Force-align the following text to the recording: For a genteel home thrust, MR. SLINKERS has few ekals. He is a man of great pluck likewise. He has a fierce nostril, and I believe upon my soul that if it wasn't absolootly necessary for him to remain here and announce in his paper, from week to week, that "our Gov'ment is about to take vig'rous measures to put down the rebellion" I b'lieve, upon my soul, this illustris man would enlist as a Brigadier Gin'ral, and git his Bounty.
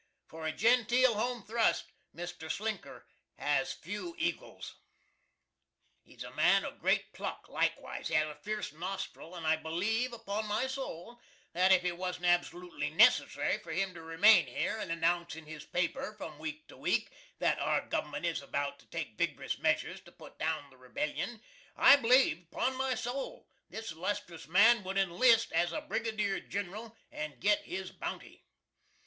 For 0.25 0.47
a 0.47 0.51
genteel 0.51 1.13
home 1.13 1.43
thrust, 1.43 1.91
MR. 2.15 2.49
SLINKERS 2.51 3.03
has 3.37 3.73
few 3.73 4.15
ekals. 4.15 4.73
He 6.01 6.15
is 6.15 6.23
a 6.23 6.31
man 6.33 6.65
of 6.65 6.79
great 6.79 7.13
pluck 7.13 7.47
likewise. 7.47 8.07
He 8.07 8.15
has 8.15 8.27
a 8.27 8.33
fierce 8.33 8.73
nostril, 8.73 9.35
and 9.35 9.45
I 9.45 9.57
believe 9.57 10.11
upon 10.11 10.47
my 10.47 10.65
soul 10.65 11.19
that 11.53 11.71
if 11.71 11.85
it 11.85 11.99
wasn't 11.99 12.25
absolootly 12.25 12.89
necessary 12.95 13.59
for 13.59 13.71
him 13.71 13.93
to 13.93 14.01
remain 14.01 14.47
here 14.47 14.79
and 14.79 14.91
announce 14.91 15.35
in 15.35 15.45
his 15.45 15.65
paper, 15.65 16.15
from 16.17 16.39
week 16.39 16.67
to 16.69 16.77
week, 16.77 17.11
that 17.37 17.59
"our 17.59 17.87
Gov'ment 17.87 18.25
is 18.25 18.41
about 18.41 18.79
to 18.79 18.87
take 18.87 19.19
vig'rous 19.19 19.59
measures 19.59 20.01
to 20.01 20.11
put 20.11 20.39
down 20.39 20.71
the 20.71 20.77
rebellion" 20.77 21.43
I 21.75 21.97
b'lieve, 21.97 22.47
upon 22.51 22.75
my 22.75 22.95
soul, 22.95 23.47
this 23.69 23.91
illustris 23.91 24.47
man 24.47 24.83
would 24.83 24.97
enlist 24.97 25.51
as 25.51 25.71
a 25.71 25.81
Brigadier 25.81 26.39
Gin'ral, 26.39 26.97
and 27.11 27.39
git 27.39 27.63
his 27.65 27.91
Bounty. 27.91 28.43